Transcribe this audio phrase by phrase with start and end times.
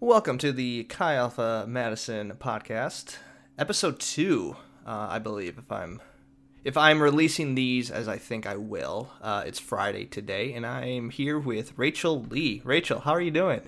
[0.00, 3.16] Welcome to the Chi Alpha Madison podcast,
[3.58, 4.54] episode two,
[4.86, 5.56] uh, I believe.
[5.56, 6.02] If I'm
[6.64, 11.08] if I'm releasing these as I think I will, uh, it's Friday today, and I'm
[11.08, 12.60] here with Rachel Lee.
[12.62, 13.62] Rachel, how are you doing?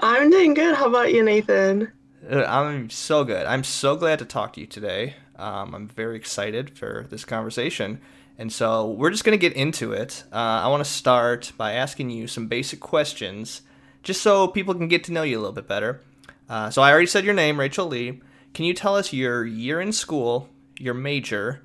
[0.00, 0.74] I'm doing good.
[0.74, 1.92] How about you, Nathan?
[2.28, 3.46] Uh, I'm so good.
[3.46, 5.14] I'm so glad to talk to you today.
[5.36, 8.00] Um, I'm very excited for this conversation.
[8.36, 10.24] And so we're just going to get into it.
[10.32, 13.62] Uh, I want to start by asking you some basic questions
[14.04, 16.02] just so people can get to know you a little bit better.
[16.48, 18.20] Uh, so I already said your name, Rachel Lee.
[18.52, 20.48] Can you tell us your year in school,
[20.78, 21.62] your major,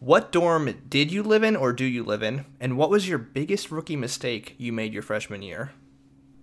[0.00, 3.18] what dorm did you live in or do you live in, and what was your
[3.18, 5.72] biggest rookie mistake you made your freshman year?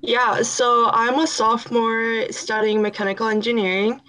[0.02, 4.02] Yeah, so I'm a sophomore studying mechanical engineering.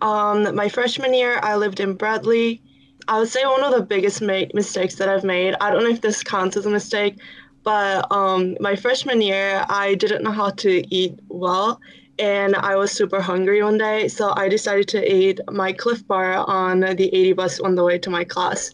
[0.00, 2.62] Um, my freshman year, I lived in Bradley.
[3.08, 5.56] I would say one of the biggest ma- mistakes that I've made.
[5.60, 7.18] I don't know if this counts as a mistake,
[7.62, 11.80] but um, my freshman year, I didn't know how to eat well,
[12.18, 16.44] and I was super hungry one day, so I decided to eat my Clif Bar
[16.48, 18.70] on the 80 bus on the way to my class.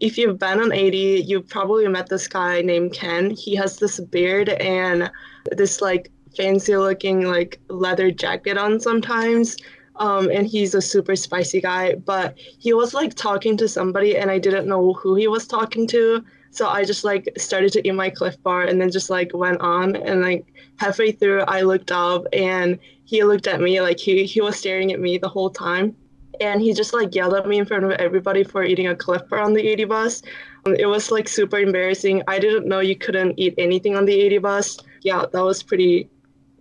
[0.00, 3.30] If you've been on 80, you've probably met this guy named Ken.
[3.30, 5.10] He has this beard and
[5.52, 9.56] this like fancy looking like leather jacket on sometimes.
[9.96, 14.30] Um, and he's a super spicy guy, but he was like talking to somebody and
[14.30, 16.22] I didn't know who he was talking to.
[16.56, 19.60] So I just like started to eat my Clif Bar and then just like went
[19.60, 24.24] on and like halfway through I looked up and he looked at me like he,
[24.24, 25.94] he was staring at me the whole time
[26.40, 29.20] and he just like yelled at me in front of everybody for eating a Clif
[29.28, 30.22] Bar on the 80 bus.
[30.64, 32.22] It was like super embarrassing.
[32.26, 34.78] I didn't know you couldn't eat anything on the 80 bus.
[35.02, 36.08] Yeah, that was pretty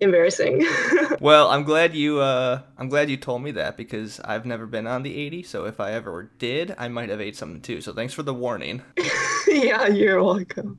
[0.02, 0.66] embarrassing.
[1.22, 4.88] well, I'm glad you uh I'm glad you told me that because I've never been
[4.88, 7.80] on the 80, so if I ever did, I might have ate something too.
[7.80, 8.82] So thanks for the warning.
[9.64, 10.78] yeah, you're welcome.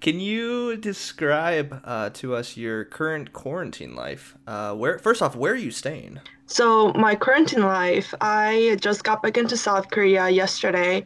[0.00, 4.36] Can you describe uh, to us your current quarantine life?
[4.44, 6.18] Uh, where first off, where are you staying?
[6.46, 11.04] So my quarantine life, I just got back into South Korea yesterday.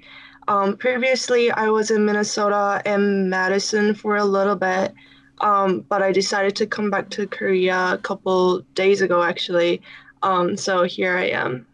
[0.48, 4.94] Um, previously, I was in Minnesota and Madison for a little bit.
[5.42, 9.82] Um, but I decided to come back to Korea a couple days ago, actually.
[10.22, 11.66] Um, so here I am.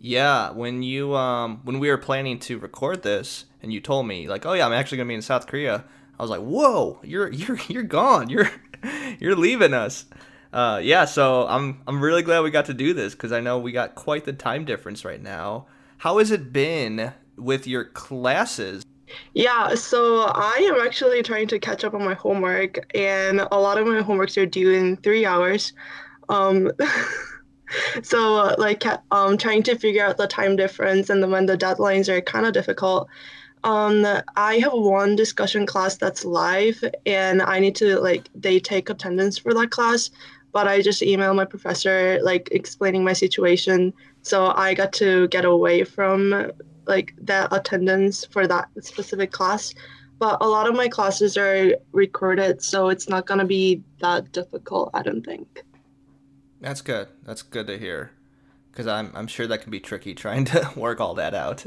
[0.00, 4.28] Yeah, when you um when we were planning to record this, and you told me
[4.28, 5.84] like, oh yeah, I'm actually gonna be in South Korea.
[6.18, 8.28] I was like, whoa, you're you're you're gone.
[8.28, 8.50] You're
[9.18, 10.06] you're leaving us.
[10.52, 13.58] Uh, yeah, so I'm I'm really glad we got to do this because I know
[13.58, 15.66] we got quite the time difference right now.
[15.98, 18.84] How has it been with your classes?
[19.34, 23.78] Yeah, so I am actually trying to catch up on my homework, and a lot
[23.78, 25.72] of my homeworks are due in three hours.
[26.28, 26.70] Um,
[28.02, 31.56] so, uh, like, um, trying to figure out the time difference and then when the
[31.56, 33.08] deadlines are kind of difficult.
[33.64, 34.06] Um,
[34.36, 39.38] I have one discussion class that's live, and I need to like they take attendance
[39.38, 40.10] for that class,
[40.52, 43.92] but I just emailed my professor like explaining my situation,
[44.22, 46.50] so I got to get away from
[46.86, 49.74] like that attendance for that specific class.
[50.18, 54.30] But a lot of my classes are recorded so it's not going to be that
[54.30, 55.64] difficult i don't think.
[56.60, 57.08] That's good.
[57.24, 58.12] That's good to hear.
[58.70, 61.66] Because I'm, I'm sure that can be tricky trying to work all that out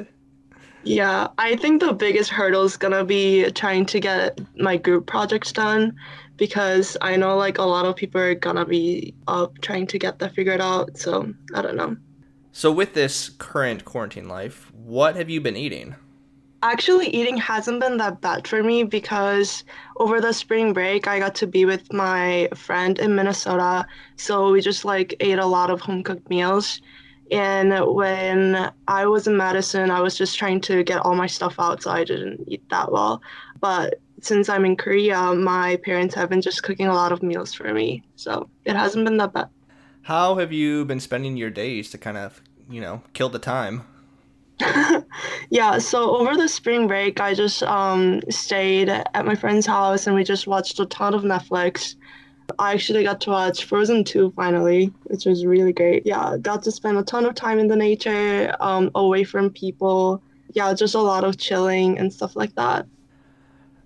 [0.86, 5.06] yeah i think the biggest hurdle is going to be trying to get my group
[5.06, 5.96] projects done
[6.38, 9.98] because i know like a lot of people are going to be up trying to
[9.98, 11.96] get that figured out so i don't know
[12.58, 15.94] so, with this current quarantine life, what have you been eating?
[16.64, 19.66] Actually, eating hasn't been that bad for me because
[19.98, 23.86] over the spring break, I got to be with my friend in Minnesota.
[24.16, 26.80] So, we just like ate a lot of home cooked meals.
[27.32, 31.56] And when I was in Madison, I was just trying to get all my stuff
[31.60, 33.22] out, so I didn't eat that well.
[33.60, 37.54] But since I'm in Korea, my parents have been just cooking a lot of meals
[37.54, 38.04] for me.
[38.16, 39.50] So, it hasn't been that bad.
[40.04, 43.84] How have you been spending your days to kind of, you know, kill the time?
[45.50, 50.16] yeah, so over the spring break, I just um, stayed at my friend's house and
[50.16, 51.96] we just watched a ton of Netflix.
[52.60, 56.06] I actually got to watch Frozen 2 finally, which was really great.
[56.06, 60.22] Yeah, got to spend a ton of time in the nature, um, away from people.
[60.54, 62.86] Yeah, just a lot of chilling and stuff like that.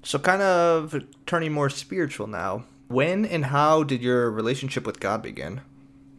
[0.04, 2.66] So, kind of turning more spiritual now.
[2.88, 5.62] When and how did your relationship with God begin?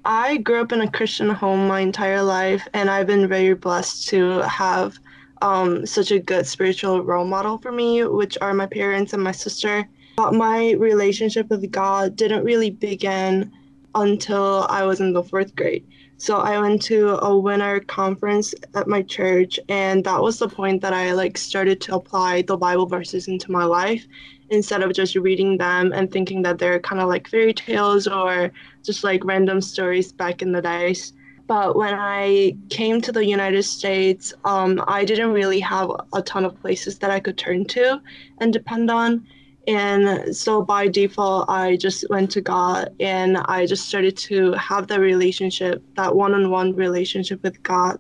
[0.04, 4.08] I grew up in a Christian home my entire life, and I've been very blessed
[4.08, 4.98] to have
[5.42, 9.32] um, such a good spiritual role model for me, which are my parents and my
[9.32, 9.88] sister.
[10.22, 13.50] But my relationship with God didn't really begin
[13.94, 15.86] until I was in the fourth grade.
[16.18, 20.82] So I went to a winter conference at my church, and that was the point
[20.82, 24.06] that I like started to apply the Bible verses into my life
[24.50, 28.52] instead of just reading them and thinking that they're kind of like fairy tales or
[28.84, 31.14] just like random stories back in the days.
[31.46, 36.44] But when I came to the United States, um, I didn't really have a ton
[36.44, 38.02] of places that I could turn to
[38.36, 39.26] and depend on.
[39.66, 44.86] And so by default, I just went to God and I just started to have
[44.88, 47.98] that relationship, that one on one relationship with God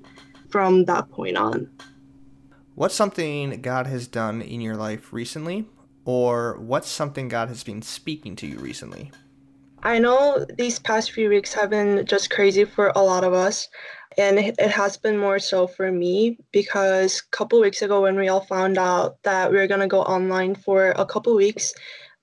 [0.48, 1.70] from that point on.
[2.74, 5.66] What's something God has done in your life recently,
[6.04, 9.12] or what's something God has been speaking to you recently?
[9.82, 13.68] I know these past few weeks have been just crazy for a lot of us.
[14.18, 18.28] And it has been more so for me because a couple weeks ago, when we
[18.28, 21.72] all found out that we were going to go online for a couple weeks,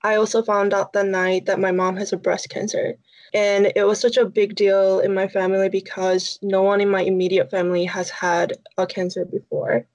[0.02, 2.96] I also found out the night that my mom has a breast cancer.
[3.34, 7.02] And it was such a big deal in my family because no one in my
[7.02, 9.86] immediate family has had a cancer before.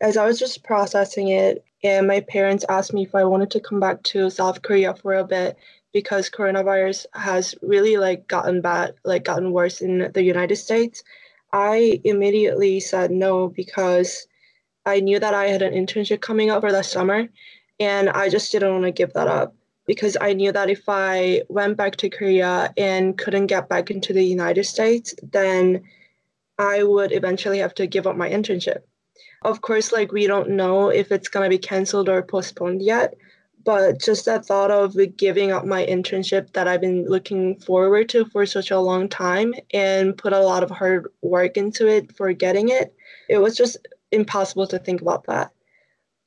[0.00, 3.60] As I was just processing it, and my parents asked me if I wanted to
[3.60, 5.56] come back to South Korea for a bit
[5.92, 11.02] because coronavirus has really like gotten bad, like gotten worse in the United States.
[11.52, 14.26] I immediately said no because
[14.86, 17.28] I knew that I had an internship coming up for the summer
[17.78, 19.54] and I just didn't want to give that up
[19.86, 24.12] because I knew that if I went back to Korea and couldn't get back into
[24.12, 25.82] the United States, then
[26.58, 28.82] I would eventually have to give up my internship.
[29.42, 33.14] Of course, like we don't know if it's going to be canceled or postponed yet,
[33.64, 38.24] but just that thought of giving up my internship that I've been looking forward to
[38.26, 42.32] for such a long time and put a lot of hard work into it for
[42.32, 42.94] getting it,
[43.28, 43.76] it was just
[44.12, 45.50] impossible to think about that.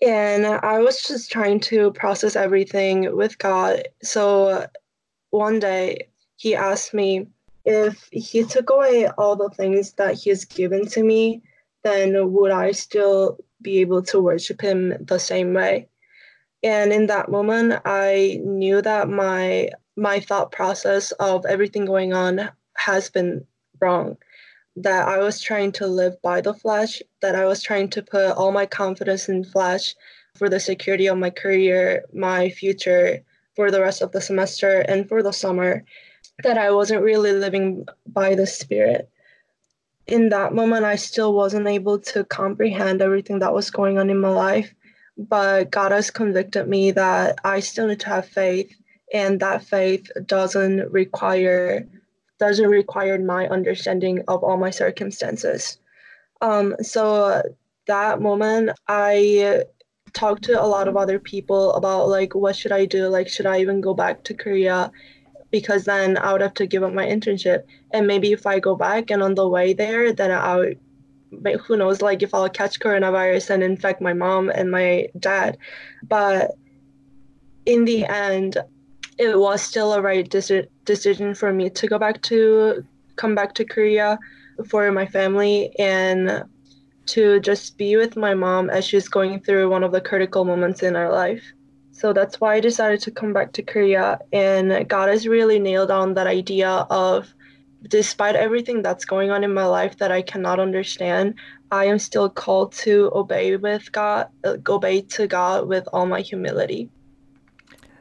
[0.01, 3.87] And I was just trying to process everything with God.
[4.01, 4.67] So
[5.29, 7.27] one day he asked me
[7.65, 11.41] if he took away all the things that he has given to me,
[11.83, 15.87] then would I still be able to worship him the same way?
[16.63, 22.49] And in that moment i knew that my my thought process of everything going on
[22.77, 23.45] has been
[23.81, 24.17] wrong
[24.75, 28.31] that i was trying to live by the flesh that i was trying to put
[28.31, 29.93] all my confidence in flesh
[30.35, 33.21] for the security of my career my future
[33.55, 35.83] for the rest of the semester and for the summer
[36.43, 39.09] that i wasn't really living by the spirit.
[40.07, 44.19] In that moment i still wasn't able to comprehend everything that was going on in
[44.19, 44.73] my life
[45.17, 48.73] but God has convicted me that I still need to have faith,
[49.13, 51.87] and that faith doesn't require
[52.39, 55.77] doesn't require my understanding of all my circumstances.
[56.41, 57.41] Um, so
[57.87, 59.63] that moment, I
[60.13, 63.07] talked to a lot of other people about like what should I do?
[63.07, 64.91] Like, should I even go back to Korea?
[65.51, 68.75] Because then I would have to give up my internship, and maybe if I go
[68.75, 70.79] back and on the way there, then I would
[71.41, 75.57] but who knows like if I'll catch coronavirus and infect my mom and my dad.
[76.03, 76.51] But
[77.65, 78.57] in the end,
[79.17, 82.85] it was still a right deci- decision for me to go back to
[83.15, 84.17] come back to Korea
[84.67, 86.43] for my family and
[87.05, 90.83] to just be with my mom as she's going through one of the critical moments
[90.83, 91.43] in our life.
[91.91, 94.19] So that's why I decided to come back to Korea.
[94.31, 97.33] And God has really nailed on that idea of
[97.87, 101.35] despite everything that's going on in my life that I cannot understand,
[101.71, 106.21] I am still called to obey with God, uh, obey to God with all my
[106.21, 106.89] humility.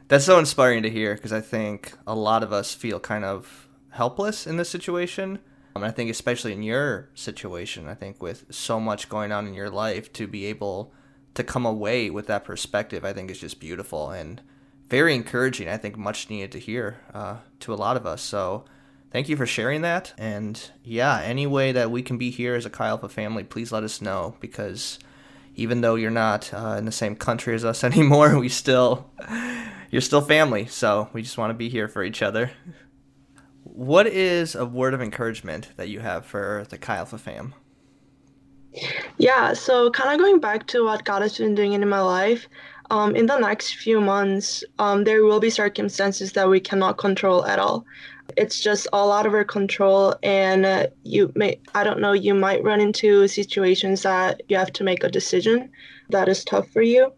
[0.07, 3.67] That's so inspiring to hear because I think a lot of us feel kind of
[3.89, 5.39] helpless in this situation.
[5.75, 9.53] Um, I think, especially in your situation, I think with so much going on in
[9.53, 10.93] your life, to be able
[11.33, 14.41] to come away with that perspective, I think is just beautiful and
[14.89, 15.67] very encouraging.
[15.67, 18.21] I think much needed to hear uh, to a lot of us.
[18.21, 18.65] So,
[19.13, 20.11] thank you for sharing that.
[20.17, 23.71] And yeah, any way that we can be here as a Chi Alpha family, please
[23.71, 24.99] let us know because
[25.55, 29.09] even though you're not uh, in the same country as us anymore, we still
[29.89, 30.65] you're still family.
[30.65, 32.51] So we just want to be here for each other.
[33.63, 37.55] What is a word of encouragement that you have for the Chi Alpha fam?
[39.17, 42.47] Yeah, so kind of going back to what God has been doing in my life,
[42.89, 47.45] um, in the next few months, um, there will be circumstances that we cannot control
[47.45, 47.85] at all
[48.37, 52.33] it's just all out of our control and uh, you may i don't know you
[52.33, 55.69] might run into situations that you have to make a decision
[56.09, 57.11] that is tough for you.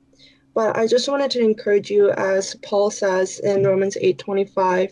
[0.54, 4.92] But i just wanted to encourage you as paul says in romans 8.25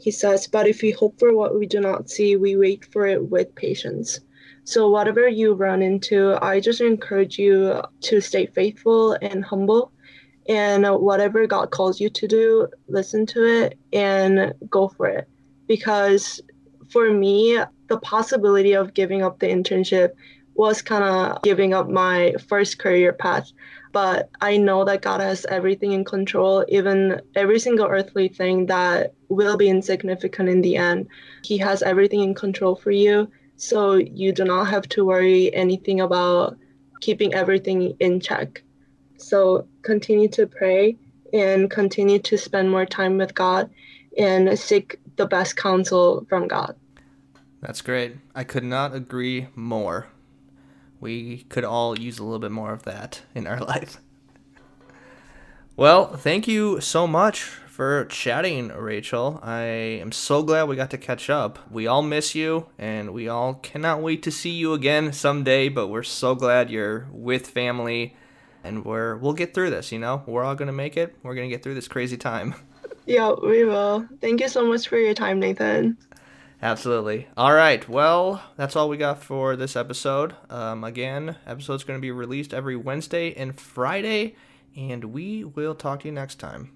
[0.00, 3.06] he says but if we hope for what we do not see we wait for
[3.06, 4.20] it with patience.
[4.64, 9.92] So whatever you run into i just encourage you to stay faithful and humble
[10.48, 15.28] and whatever god calls you to do listen to it and go for it
[15.66, 16.40] because
[16.90, 20.10] for me, the possibility of giving up the internship
[20.54, 23.50] was kind of giving up my first career path.
[23.92, 29.14] But I know that God has everything in control, even every single earthly thing that
[29.28, 31.08] will be insignificant in the end.
[31.44, 33.28] He has everything in control for you.
[33.56, 36.56] So you do not have to worry anything about
[37.00, 38.62] keeping everything in check.
[39.18, 40.96] So continue to pray
[41.32, 43.70] and continue to spend more time with God
[44.18, 46.76] and seek the best counsel from God.
[47.60, 48.16] That's great.
[48.34, 50.08] I could not agree more.
[51.00, 53.98] We could all use a little bit more of that in our life.
[55.76, 57.40] Well, thank you so much
[57.74, 59.40] for chatting, Rachel.
[59.42, 61.58] I am so glad we got to catch up.
[61.70, 65.68] We all miss you, and we all cannot wait to see you again someday.
[65.68, 68.16] But we're so glad you're with family,
[68.62, 69.90] and we're we'll get through this.
[69.90, 71.16] You know, we're all gonna make it.
[71.24, 72.54] We're gonna get through this crazy time.
[73.06, 74.06] Yeah, we will.
[74.20, 75.98] Thank you so much for your time, Nathan.
[76.62, 77.28] Absolutely.
[77.36, 77.86] All right.
[77.88, 80.34] Well, that's all we got for this episode.
[80.48, 84.34] Um, again, episode's going to be released every Wednesday and Friday,
[84.74, 86.73] and we will talk to you next time.